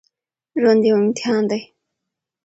ژوند 0.59 0.81
يو 0.87 0.95
امتحان 1.01 1.43
دی 1.49 1.61